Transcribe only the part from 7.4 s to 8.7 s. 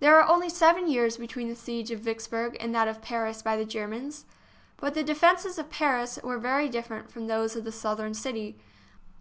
of the Southern city.